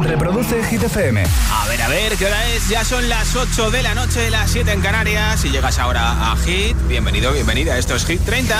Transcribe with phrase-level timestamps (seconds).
[0.00, 1.22] Reproduce Hit FM.
[1.50, 2.68] A ver, a ver, ¿qué hora es?
[2.68, 5.44] Ya son las 8 de la noche, las 7 en Canarias.
[5.44, 6.76] Y llegas ahora a Hit.
[6.88, 7.76] Bienvenido, bienvenida.
[7.76, 8.56] Esto es Hit 30.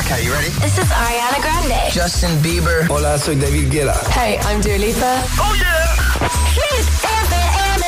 [0.00, 0.48] Okay, you ready?
[0.60, 1.90] This is Ariana Grande.
[1.92, 2.86] Justin Bieber.
[2.88, 4.00] Hola, soy David Guetta.
[4.14, 5.22] Hey, I'm Dua Lipa.
[5.38, 5.94] Oh yeah.
[6.54, 7.84] Hit FM.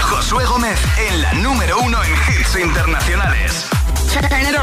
[0.00, 0.78] Josué Gómez
[1.08, 3.66] en la número uno en hits internacionales.
[4.12, 4.56] Turn it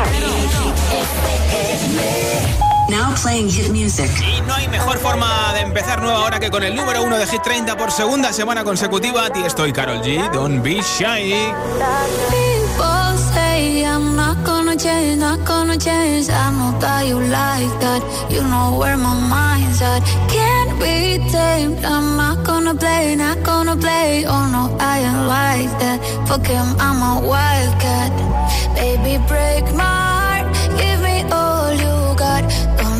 [2.63, 2.68] on.
[2.89, 4.09] Now playing hit music.
[4.19, 7.27] Y no hay mejor forma de empezar nueva hora que con el número uno de
[7.27, 9.25] Hit 30 por segunda semana consecutiva.
[9.25, 10.17] A ti estoy, Carol G.
[10.33, 11.33] Don't be shy.
[12.31, 16.29] People say I'm not gonna change, not gonna change.
[16.29, 18.01] I know that you like that.
[18.31, 20.01] You know where my mind's at.
[20.27, 21.85] Can't be tamed.
[21.85, 24.25] I'm not gonna play, not gonna play.
[24.25, 25.99] Oh no, I ain't like that.
[26.27, 28.11] Fuck him, I'm a wildcat.
[28.75, 30.08] Baby, break my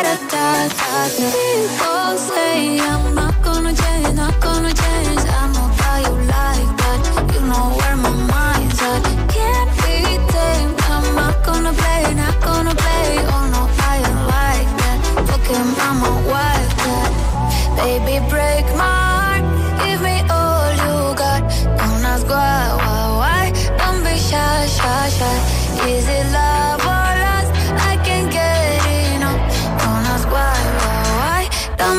[0.00, 0.16] People
[2.16, 5.20] say I'm not gonna change, not gonna change.
[5.28, 7.00] I you like that.
[7.34, 9.02] You know where my mind's at.
[9.28, 9.96] Can't be.
[10.88, 13.18] I'm not gonna play, not gonna play.
[13.28, 13.62] Oh no,
[14.32, 15.00] like that.
[17.76, 18.24] Baby,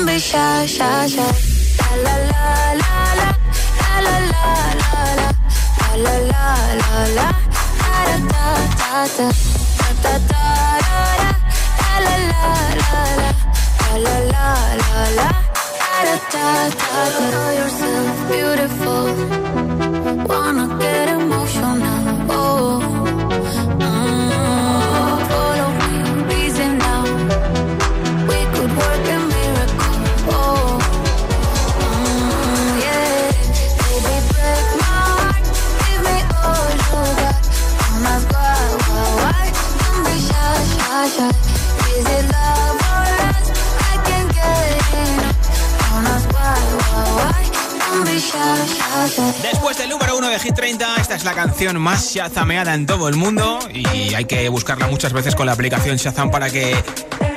[0.02, 1.32] Don't be shy, shy, shy.
[1.80, 3.28] La la la la la.
[3.78, 4.46] La la la
[4.82, 5.28] la la.
[6.06, 6.14] La
[6.82, 7.28] la la.
[7.82, 8.50] Da da
[8.80, 9.28] da da.
[9.78, 10.44] Da da da.
[11.78, 12.46] La la la
[12.82, 13.30] la la.
[14.06, 14.48] La la
[15.18, 15.30] la.
[15.94, 16.46] Da da
[16.82, 17.44] da da.
[18.28, 19.06] Beautiful.
[20.28, 21.21] Wanna get emotional.
[49.42, 53.10] Después del número uno de Hit 30, esta es la canción más shazameada en todo
[53.10, 56.76] el mundo y hay que buscarla muchas veces con la aplicación Shazam para que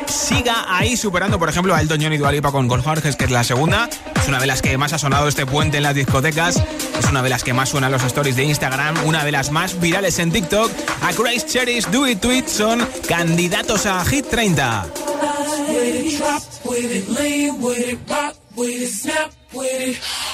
[0.07, 3.31] siga ahí superando, por ejemplo, a Elton John y Dua Lipa con Gold que es
[3.31, 3.89] la segunda.
[4.15, 6.63] Es una de las que más ha sonado este puente en las discotecas.
[6.99, 9.03] Es una de las que más suenan los stories de Instagram.
[9.07, 10.71] Una de las más virales en TikTok.
[11.01, 14.85] A Grace Cherish, Do It Tweet son candidatos a Hit 30.
[15.69, 19.99] with it, drop with it, lean with it, rock with it, snap with it.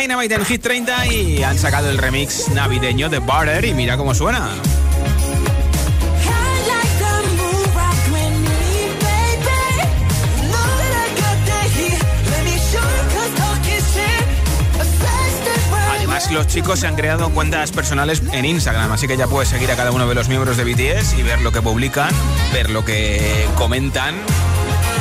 [0.00, 4.14] Dynamite en Hit 30 y han sacado el remix navideño de Butter y mira cómo
[4.14, 4.48] suena.
[15.96, 19.70] Además, los chicos se han creado cuentas personales en Instagram, así que ya puedes seguir
[19.72, 22.10] a cada uno de los miembros de BTS y ver lo que publican,
[22.52, 24.14] ver lo que comentan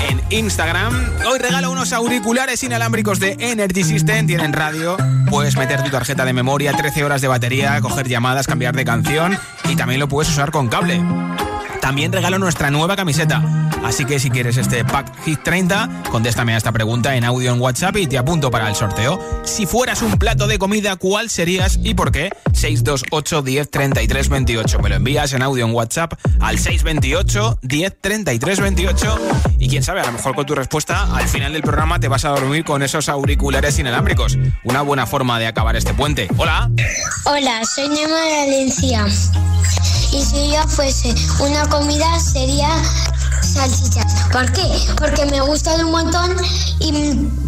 [0.07, 0.93] en Instagram.
[1.29, 4.97] Hoy regalo unos auriculares inalámbricos de Energy System, tienen radio,
[5.29, 9.37] puedes meter tu tarjeta de memoria, 13 horas de batería, coger llamadas, cambiar de canción
[9.69, 11.01] y también lo puedes usar con cable.
[11.81, 13.66] También regalo nuestra nueva camiseta.
[13.83, 17.61] Así que si quieres este pack Hit 30, contéstame a esta pregunta en audio en
[17.61, 19.19] WhatsApp y te apunto para el sorteo.
[19.43, 22.29] Si fueras un plato de comida, ¿cuál serías y por qué?
[22.53, 24.79] 628 10 33 28.
[24.79, 29.17] Me lo envías en audio en WhatsApp al 628 10 33 28.
[29.59, 32.25] Y quién sabe, a lo mejor con tu respuesta al final del programa te vas
[32.25, 34.37] a dormir con esos auriculares inalámbricos.
[34.63, 36.27] Una buena forma de acabar este puente.
[36.37, 36.69] Hola.
[37.25, 39.05] Hola, soy Nema de Valencia.
[40.11, 42.69] Y si yo fuese una comida sería
[43.41, 44.01] salchicha.
[44.31, 44.63] ¿Por qué?
[44.97, 46.35] Porque me gustan un montón
[46.79, 46.91] y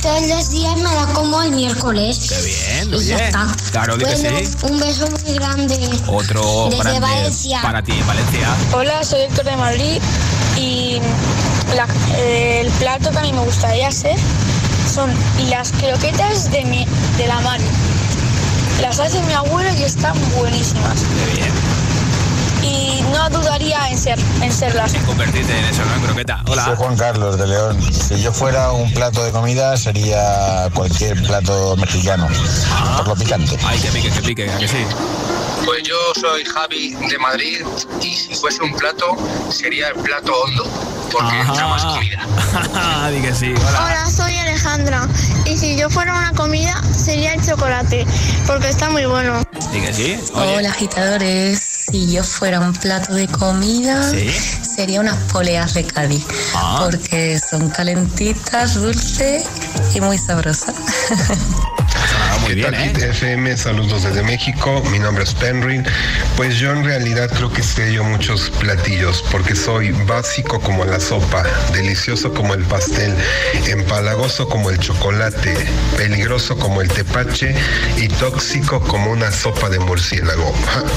[0.01, 2.27] todos los días me la como el miércoles.
[2.29, 3.05] Qué bien, Y oye.
[3.07, 3.47] ya está.
[3.71, 4.49] Claro que Bueno, sí.
[4.63, 5.89] Un beso muy grande.
[6.07, 7.61] Otro Desde grande Valencia.
[7.61, 8.47] para ti en Valencia.
[8.73, 10.01] Hola, soy Héctor de Madrid
[10.57, 10.99] Y
[11.75, 14.17] la- el plato que a mí me gustaría hacer
[14.93, 15.09] son
[15.49, 16.85] las croquetas de, mi,
[17.17, 17.59] de la mar.
[18.81, 20.99] Las hace mi abuelo y están buenísimas.
[21.01, 21.51] Qué bien.
[23.11, 24.93] No dudaría en, ser, en serlas.
[25.05, 25.95] Convertirte en eso, ¿no?
[25.95, 26.41] En croqueta.
[26.45, 26.75] Soy Hola.
[26.75, 27.93] Juan Carlos de León.
[27.93, 32.27] Si yo fuera un plato de comida sería cualquier plato mexicano,
[32.97, 33.57] por lo picante.
[33.65, 34.85] Ay, que pique, que pique, ¿a que sí?
[35.65, 37.61] Pues yo soy Javi de Madrid
[38.01, 39.05] y si fuese un plato
[39.51, 40.63] sería el plato hondo,
[41.11, 42.25] porque entra más comida.
[43.21, 43.53] Que sí.
[43.67, 43.85] Hola.
[43.85, 45.07] Hola, soy Alejandra.
[45.45, 48.05] Y si yo fuera una comida, sería el chocolate,
[48.47, 49.43] porque está muy bueno.
[49.71, 50.19] Di que sí.
[50.33, 50.57] Oye.
[50.57, 54.29] Hola agitadores, si yo fuera un plato de comida Sí.
[54.75, 56.81] sería unas poleas de Cádiz, Ah.
[56.83, 59.43] porque son calentitas, dulces
[59.93, 60.75] y muy sabrosas.
[62.55, 62.93] Bien, ¿eh?
[63.09, 65.85] FM, saludos desde México, mi nombre es Penrin.
[66.35, 70.99] Pues yo en realidad creo que sé yo muchos platillos porque soy básico como la
[70.99, 73.13] sopa, delicioso como el pastel,
[73.67, 75.55] empalagoso como el chocolate,
[75.97, 77.55] peligroso como el tepache
[77.97, 80.53] y tóxico como una sopa de murciélago.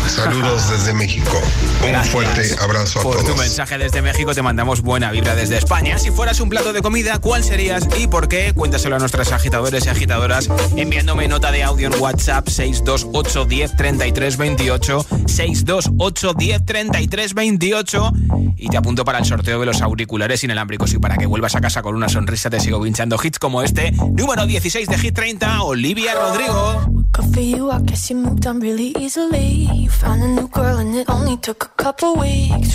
[0.08, 1.40] Saludos desde México.
[1.82, 3.38] Un Gracias fuerte abrazo a Por tu todos.
[3.38, 5.98] mensaje desde México te mandamos buena vibra desde España.
[5.98, 8.52] Si fueras un plato de comida, ¿cuál serías y por qué?
[8.54, 14.36] Cuéntaselo a nuestros agitadores y agitadoras enviándome nota de audio en WhatsApp 628 10 33
[14.36, 18.12] 28 628 10 33 28
[18.56, 21.60] y te apunto para el sorteo de los auriculares inalámbricos y para que vuelvas a
[21.60, 23.90] casa con una sonrisa te sigo pinchando hits como este.
[23.90, 27.02] Número 16 de Hit 30, Olivia Rodrigo.
[27.72, 29.68] I guess you moved on really easily.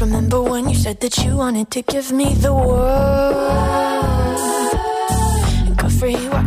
[0.02, 3.87] Remember when you said that you wanted to give me the world?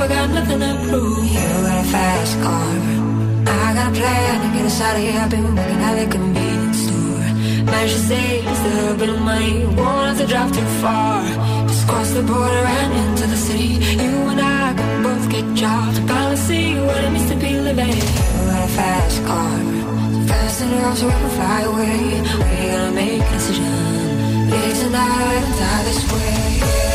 [0.00, 1.24] I got nothing to prove.
[1.26, 2.70] You got a fast car.
[3.50, 5.20] I got a plan to get us out of here.
[5.20, 7.26] I've been working at the convenience store.
[7.66, 9.64] Managed to save a little bit of money.
[9.64, 11.24] Won't have to drive too far.
[11.66, 13.70] Just cross the border and into the city.
[14.02, 15.98] You and I can both get jobs.
[15.98, 17.88] Finally see what it means to be living.
[17.88, 19.58] You got a fast car.
[20.30, 21.98] Fast enough so we can fly away.
[22.46, 23.66] We gotta make a decision.
[24.50, 26.87] Live tonight and die this way.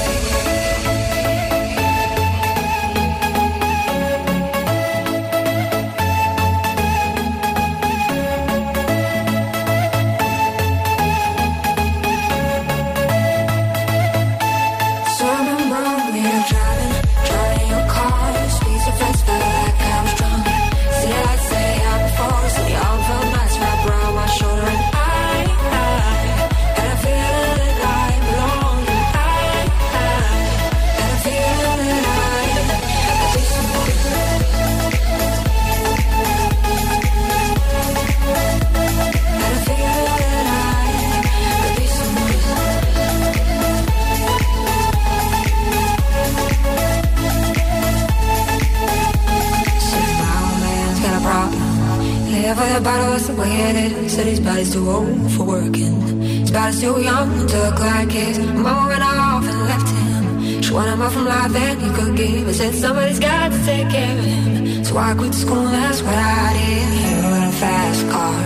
[54.44, 55.96] Body's too old for working.
[56.22, 58.38] His body's too young to look like his.
[58.40, 60.62] Mama went off and left him.
[60.62, 62.48] She wanted more from life than he could give.
[62.48, 64.84] I said somebody's got to take care of him.
[64.84, 66.90] So I quit school, that's what I did.
[67.00, 68.38] You in a fast car.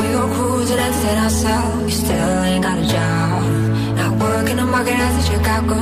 [0.00, 1.84] We go cruising and set ourselves.
[1.84, 3.42] You still ain't got a job.
[3.98, 5.76] Not working the market as a Chicago.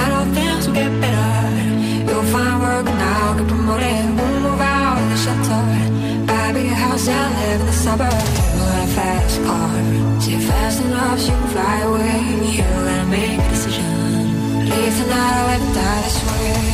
[0.00, 1.32] I know things will get better.
[2.08, 4.06] You'll find work and I'll get promoted.
[4.18, 5.62] We'll move out of the shelter.
[6.28, 8.53] Buy a bigger house and live in the suburbs.
[8.94, 10.20] Fast car.
[10.20, 12.20] Say fast enough you can fly away.
[12.54, 13.84] You gotta make a decision.
[14.70, 16.73] Leave tonight or let die this way.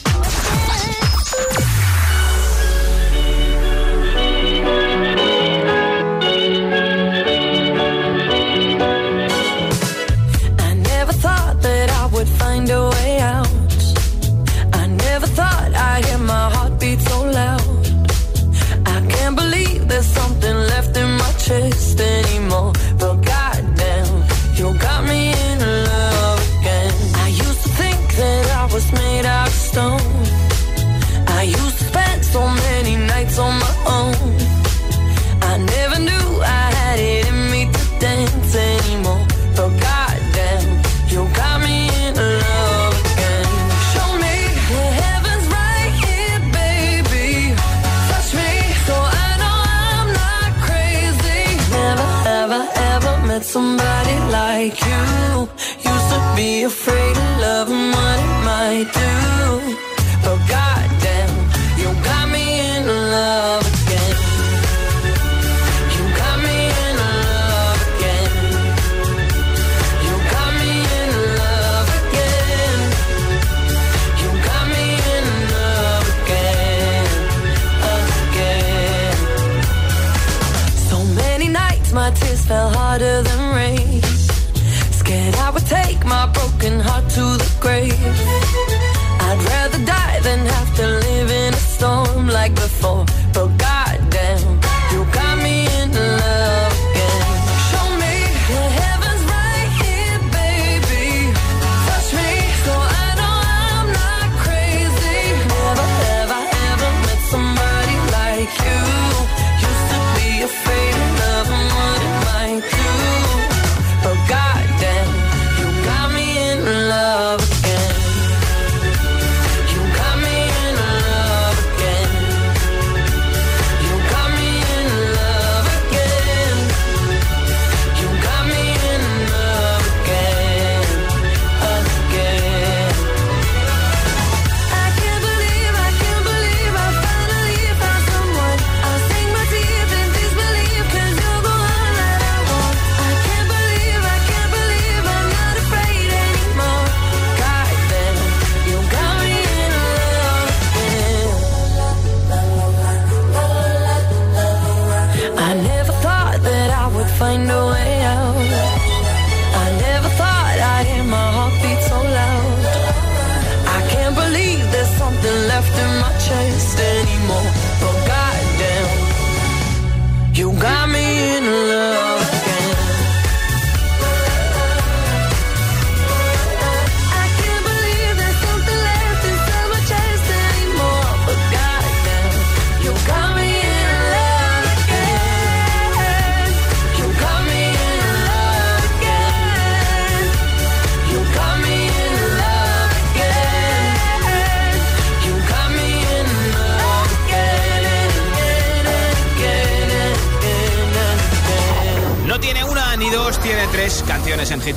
[83.01, 83.40] Harder than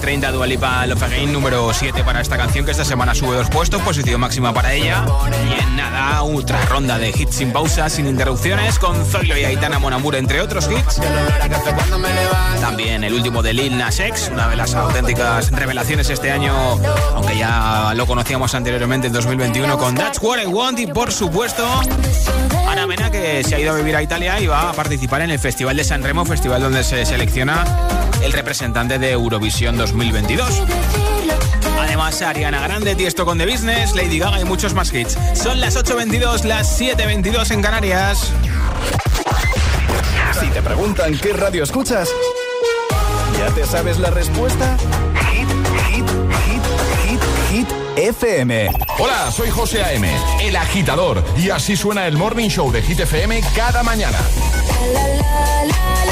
[0.04, 3.80] 30 Dualipa Love Again, número 7 para esta canción que esta semana sube dos puestos,
[3.80, 5.02] posición máxima para ella.
[5.48, 9.78] Y en nada, otra ronda de hits sin pausas, sin interrupciones, con Zoilo y Aitana
[9.78, 11.00] Monamur, entre otros hits.
[12.60, 16.52] También el último de Lil Nas X, una de las auténticas revelaciones este año,
[17.14, 21.66] aunque ya lo conocíamos anteriormente en 2021 con That's What I Want y por supuesto
[22.68, 25.30] Ana Mena que se ha ido a vivir a Italia y va a participar en
[25.30, 27.64] el Festival de San Remo, festival donde se selecciona
[28.24, 30.62] el representante de Eurovisión 2022.
[31.78, 35.18] Además, Ariana Grande, Tiesto con The Business, Lady Gaga y muchos más hits.
[35.34, 38.32] Son las 8.22, las 7.22 en Canarias.
[40.40, 42.08] Si te preguntan qué radio escuchas,
[43.38, 44.76] ¿ya te sabes la respuesta?
[45.30, 45.48] Hit,
[45.88, 46.08] hit,
[46.46, 46.62] hit,
[47.04, 48.70] hit, hit, FM.
[48.98, 50.10] Hola, soy José A.M.,
[50.42, 54.18] el agitador, y así suena el Morning Show de Hit FM cada mañana.
[54.82, 55.34] La.
[55.64, 56.03] El agitador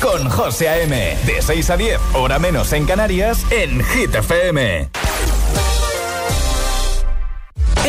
[0.00, 1.16] con José A.M.
[1.26, 5.03] De 6 a 10, hora menos en Canarias, en Hit FM.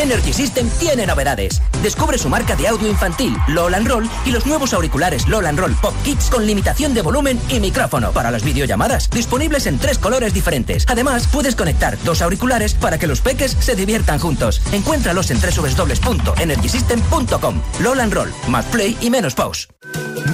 [0.06, 1.60] Energy System tiene novedades.
[1.82, 5.96] Descubre su marca de audio infantil, LOL Roll, y los nuevos auriculares LOL Roll Pop
[6.04, 10.84] Kids con limitación de volumen y micrófono para las videollamadas, disponibles en tres colores diferentes.
[10.88, 14.62] Además, puedes conectar dos auriculares para que los peques se diviertan juntos.
[14.70, 17.62] Encuéntralos en www.energysystem.com.
[17.80, 19.66] LOL Roll, más play y menos pause.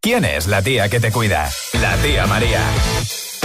[0.00, 1.50] ¿Quién es la tía que te cuida?
[1.80, 2.60] La tía María.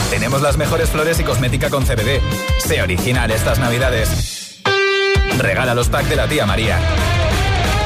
[0.10, 2.22] Tenemos las mejores flores y cosmética con CBD.
[2.60, 4.62] Sé original estas navidades.
[5.38, 6.80] Regala los packs de la tía María.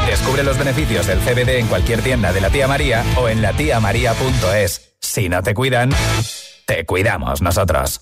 [0.07, 4.97] Descubre los beneficios del CBD en cualquier tienda de la tía María o en latiamaría.es.
[4.99, 5.89] Si no te cuidan,
[6.65, 8.01] te cuidamos nosotros.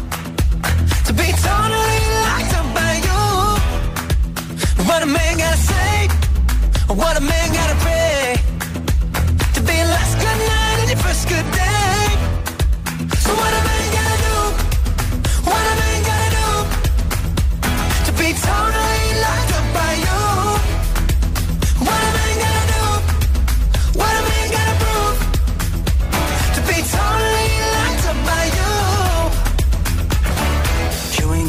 [1.11, 3.21] to be totally locked up by you?
[4.87, 6.07] What a man gotta say?
[6.87, 8.00] What a man gotta pray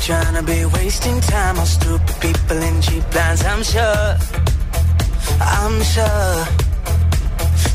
[0.03, 4.17] trying to be wasting time on stupid people in cheap lines, I'm sure.
[5.41, 6.45] I'm sure.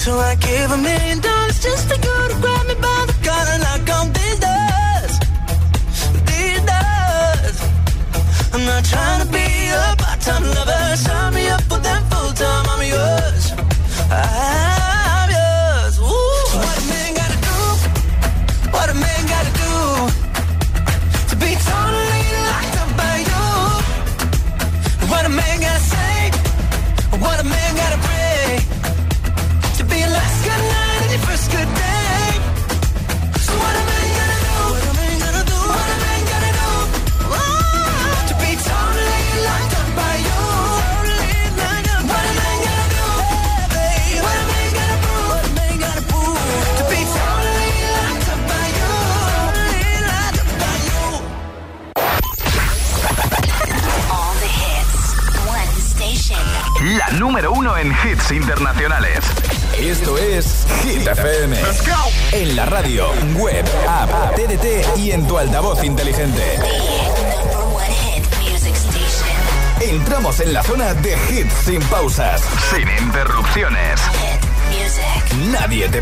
[0.03, 3.59] So I give a million dollars just to go to grab me by the collar
[3.63, 4.76] knock on these doors.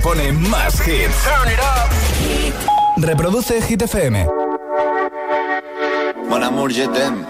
[0.06, 1.15] Pone más hits.
[2.98, 4.28] Reproduce Hit FM.
[6.30, 7.26] Mon amour, je t'aime.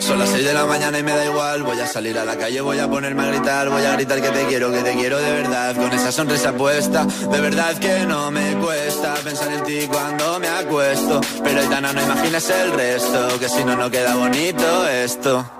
[0.00, 1.62] Son las 6 de la mañana y me da igual.
[1.62, 3.68] Voy a salir a la calle, voy a ponerme a gritar.
[3.68, 5.76] Voy a gritar que te quiero, que te quiero de verdad.
[5.76, 10.48] Con esa sonrisa puesta, de verdad que no me cuesta pensar en ti cuando me
[10.48, 11.20] acuesto.
[11.44, 15.59] Pero Aitana, no imagines el resto, que si no, no queda bonito esto.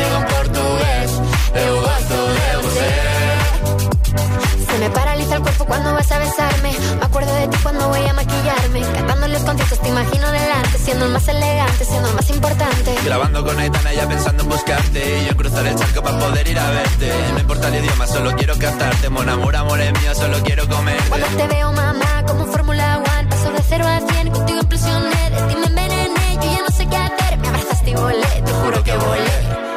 [11.11, 12.95] más elegante, siendo el más importante.
[13.05, 15.21] Grabando con Aitana ya pensando en buscarte.
[15.21, 17.11] Y yo cruzar el charco para poder ir a verte.
[17.33, 19.09] No importa el idioma, solo quiero cantarte.
[19.09, 21.09] Mon amor, amor es mío, solo quiero comerte.
[21.09, 25.41] Cuando te veo, mamá, como Fórmula One, paso de cero a 100, contigo impresioné, de
[25.47, 28.83] ti me envenené, yo ya no sé qué hacer, me abrazaste y volé, te juro
[28.83, 29.71] que volé.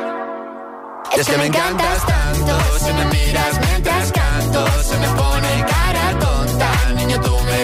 [1.16, 6.18] Y es que me encantas tanto Si me miras mientras canto Se me pone cara
[6.18, 6.70] tonta.
[6.97, 7.63] Niño, tú me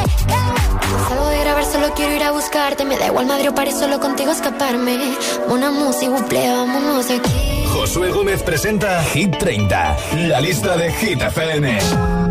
[1.07, 2.85] Salgo de grabar, solo quiero ir a buscarte.
[2.85, 4.97] Me da igual Madrid o París, solo contigo escaparme.
[5.47, 7.63] Una música, buple, vámonos aquí.
[7.67, 12.30] Josué Gómez presenta Hit 30, la lista de Hit FM.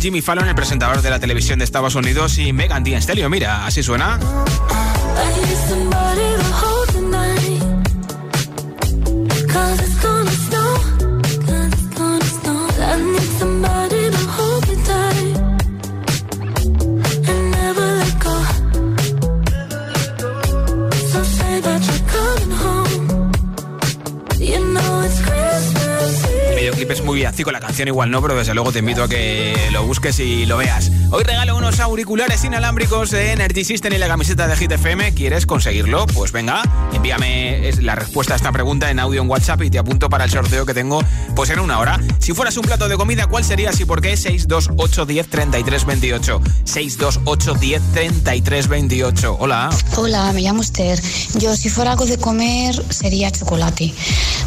[0.00, 3.30] Jimmy Fallon, el presentador de la televisión de Estados Unidos, y Megan Thee Stallion.
[3.30, 4.18] Mira, así suena.
[27.88, 30.90] Igual no, pero desde luego te invito a que lo busques y lo veas.
[31.12, 35.12] Hoy regalo unos auriculares inalámbricos de Energy System y la camiseta de Hit FM.
[35.12, 36.06] ¿Quieres conseguirlo?
[36.06, 40.08] Pues venga, envíame la respuesta a esta pregunta en audio en WhatsApp y te apunto
[40.08, 41.02] para el sorteo que tengo
[41.34, 41.98] pues en una hora.
[42.20, 43.72] Si fueras un plato de comida, ¿cuál sería?
[43.76, 44.16] ¿Y por qué?
[44.16, 46.42] 628 10 33 28.
[46.62, 49.36] 628 10 33 28.
[49.40, 49.70] Hola.
[49.96, 51.00] Hola, me llamo Esther.
[51.40, 53.92] Yo si fuera algo de comer sería chocolate,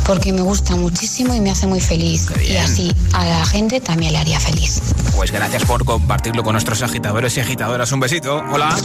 [0.06, 2.28] porque me gusta muchísimo y me hace muy feliz.
[2.48, 4.82] Y así a la gente también le haría feliz.
[5.16, 7.92] Pues gracias por compartirlo con nuestros agitadores y agitadoras.
[7.92, 8.42] Un besito.
[8.52, 8.76] Hola.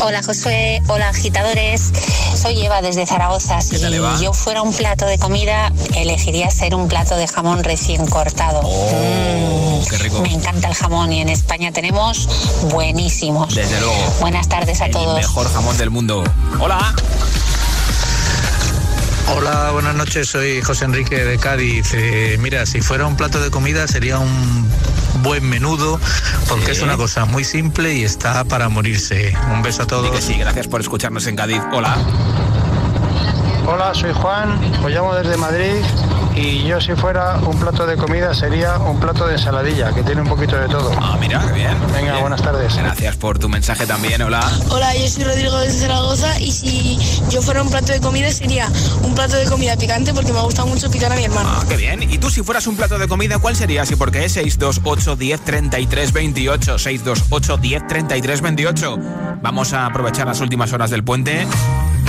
[0.00, 1.92] Hola Josué, hola agitadores.
[2.40, 3.60] Soy Eva desde Zaragoza.
[3.60, 3.76] Si
[4.22, 8.60] yo fuera un plato de comida, elegiría ser un plato de jamón recién cortado.
[8.62, 10.20] Oh, qué rico.
[10.20, 12.28] Me encanta el jamón y en España tenemos
[12.70, 13.54] buenísimos.
[13.54, 14.14] Desde luego.
[14.20, 15.16] Buenas tardes a El todos.
[15.16, 16.24] mejor jamón del mundo.
[16.60, 16.94] Hola.
[19.36, 21.90] Hola, buenas noches, soy José Enrique de Cádiz.
[21.92, 24.66] Eh, mira, si fuera un plato de comida sería un
[25.22, 26.00] buen menudo,
[26.48, 29.34] porque es una cosa muy simple y está para morirse.
[29.52, 30.10] Un beso a todos.
[30.10, 31.62] que sí, gracias por escucharnos en Cádiz.
[31.72, 31.96] Hola.
[33.66, 35.82] Hola, soy Juan, os llamo desde Madrid
[36.38, 40.20] y yo si fuera un plato de comida sería un plato de ensaladilla, que tiene
[40.22, 40.92] un poquito de todo.
[41.00, 41.76] Ah, mira, qué bien.
[41.92, 42.20] Venga, Bien.
[42.20, 42.76] buenas tardes.
[42.76, 44.22] Gracias por tu mensaje también.
[44.22, 44.40] Hola.
[44.70, 46.98] Hola, yo soy Rodrigo de Zaragoza y si
[47.30, 48.68] yo fuera un plato de comida sería
[49.02, 51.48] un plato de comida picante porque me gusta mucho picar a mi hermano.
[51.52, 52.02] Ah, qué bien.
[52.02, 54.28] ¿Y tú si fueras un plato de comida, cuál serías y por qué?
[54.28, 56.78] 628 10 33 28.
[56.78, 58.98] 628 10 33 28.
[59.42, 61.46] Vamos a aprovechar las últimas horas del puente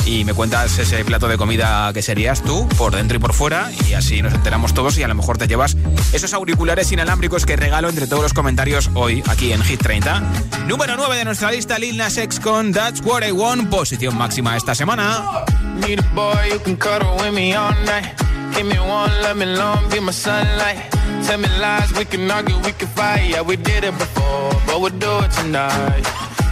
[0.06, 3.72] y me cuentas ese plato de comida que serías tú, por dentro y por fuera,
[3.88, 5.76] y así nos enteramos todos y a lo mejor te llevas
[6.14, 10.22] esos auriculares inalámbricos que regalo entre todos los comentarios hoy aquí en Hit 30.
[10.68, 14.58] Número 9 de nuestra lista, Lil Nas X con That's What I Want, posición máxima
[14.58, 15.46] esta semana.
[15.76, 16.78] Need a boy can
[17.34, 17.54] me
[18.66, 20.92] me be my sunlight.
[21.26, 23.46] Tell me lies, we can argue, we can fight.
[23.46, 26.29] We did it before, but we'll do it tonight.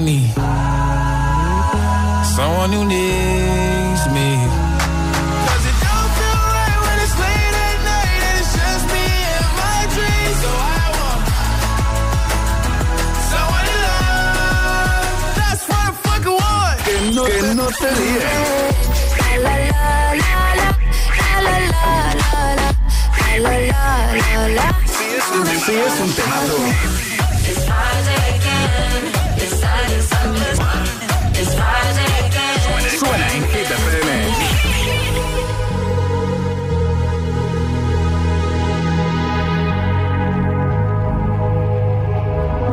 [0.00, 0.34] Need
[2.34, 4.28] someone who needs me.
[5.46, 8.94] 'Cause it don't feel right when it's late at night and it's just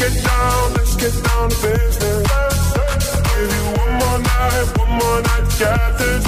[0.00, 2.28] get down, let's get down to business.
[3.28, 6.24] Give you one more night, one more night to get this.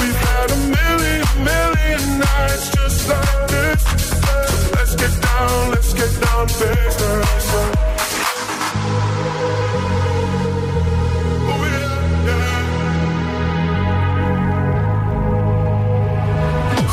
[0.00, 3.80] We've had a million, million nights just like this.
[4.20, 4.34] So
[4.76, 7.46] let's get down, let's get down to business.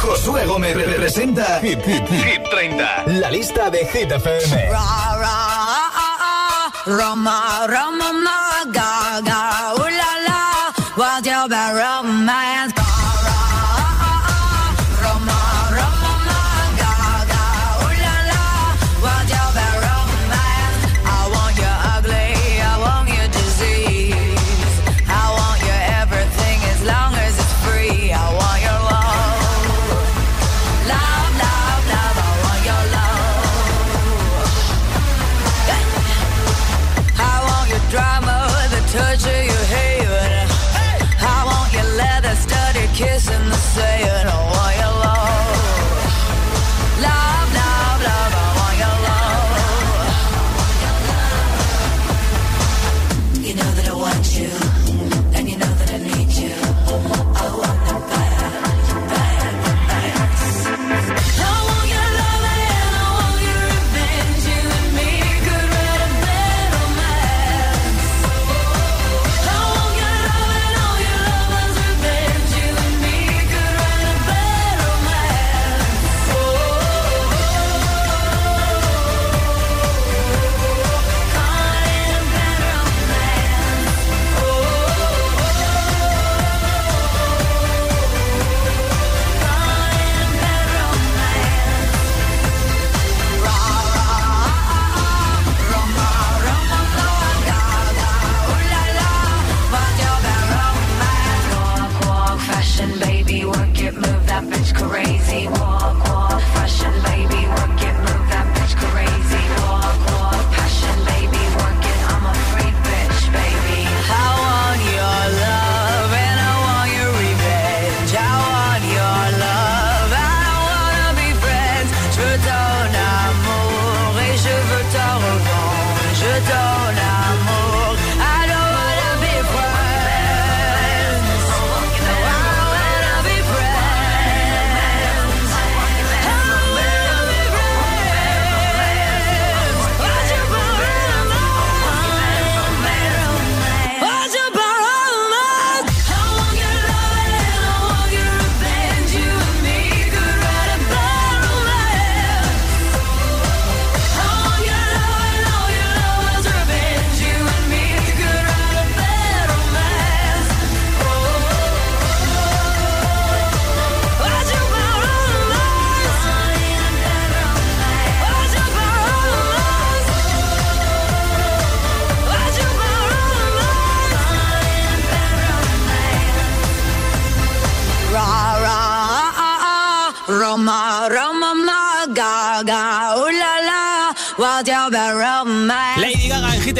[0.03, 5.44] Josué Gómez representa Hit, Hit, Hit 30, la lista de Hit FM.
[6.87, 10.04] Roma, Roma, Gaga, ooh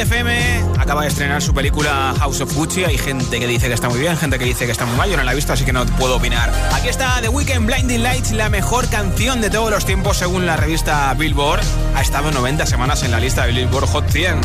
[0.06, 2.84] FM acaba de estrenar su película House of Gucci.
[2.84, 5.10] Hay gente que dice que está muy bien, gente que dice que está muy mal.
[5.10, 6.52] Yo no la he visto, así que no puedo opinar.
[6.72, 10.56] Aquí está The Weeknd Blinding Lights, la mejor canción de todos los tiempos según la
[10.56, 11.60] revista Billboard.
[11.96, 14.40] Ha estado 90 semanas en la lista de Billboard Hot 100.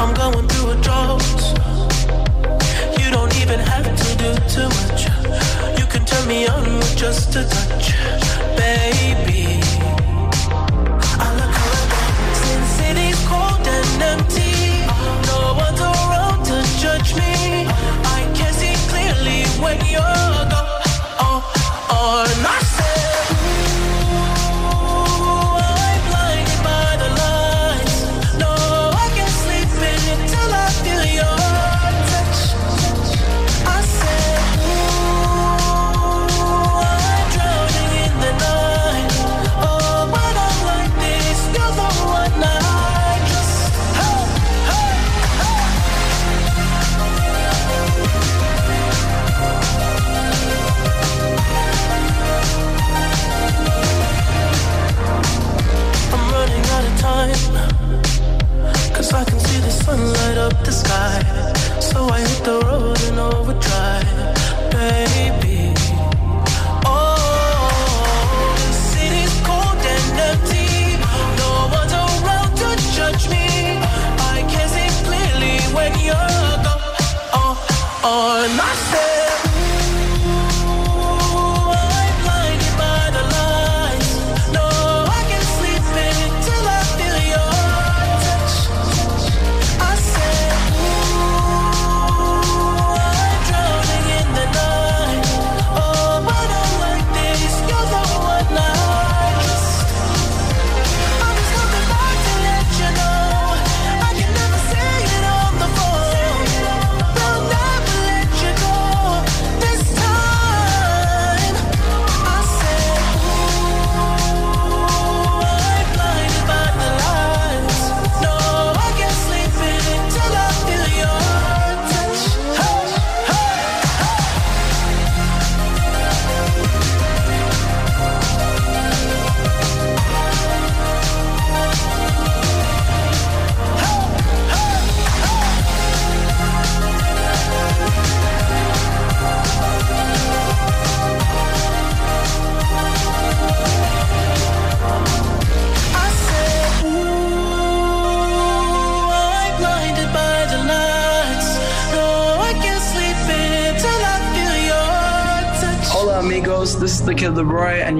[0.00, 1.49] I'm going through a drought
[3.52, 5.06] even have to do too much.
[5.78, 7.94] You can turn me on with just a touch,
[8.56, 9.49] baby.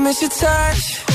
[0.00, 1.05] miss your touch.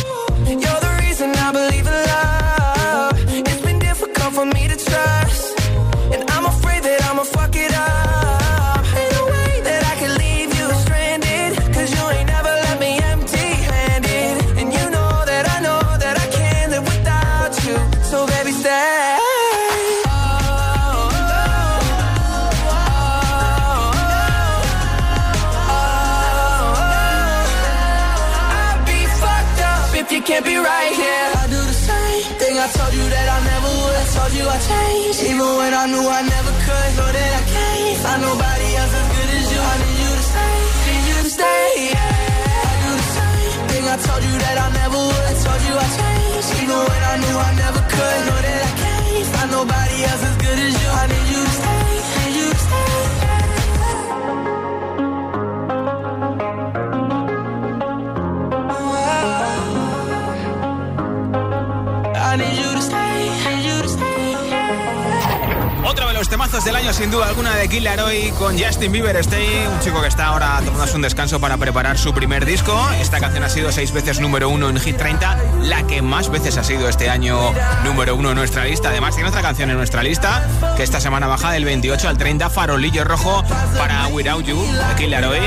[67.12, 70.96] Duda alguna, de Kid Laroi con Justin Bieber Stay, un chico que está ahora tomándose
[70.96, 72.74] un descanso para preparar su primer disco.
[73.02, 76.58] Esta canción ha sido seis veces número uno en Hit 30, la que más veces
[76.58, 77.54] ha sido este año
[77.84, 78.90] número uno en nuestra lista.
[78.90, 80.48] Además, tiene otra canción en nuestra lista
[80.78, 83.44] que esta semana baja del 28 al 30, Farolillo Rojo
[83.78, 85.40] para Without You, de Kid Laroi.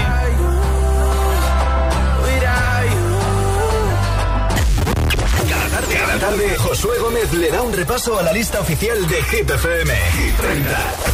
[5.93, 9.95] Cada tarde, Josué Gómez le da un repaso a la lista oficial de Hit FM.
[9.95, 11.14] Hit 30.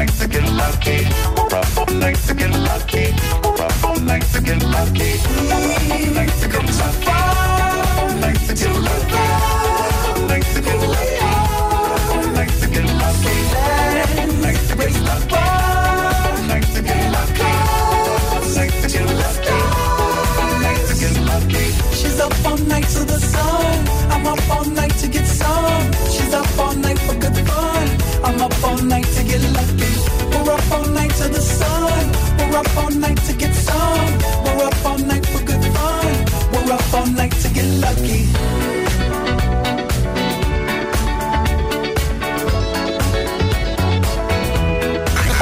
[0.00, 1.04] likes to get lucky.
[1.52, 3.12] Ruffle likes to get lucky.
[3.44, 5.12] Ruffle likes to get lucky.
[5.50, 7.10] Ruffle likes to get lucky.
[7.76, 9.59] Ruffle likes to get lucky.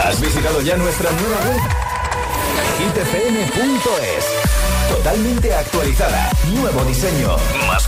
[0.05, 1.61] ¿Has visitado ya nuestra nueva web?
[2.79, 4.25] hitfm.es
[4.89, 7.88] Totalmente actualizada, nuevo diseño, más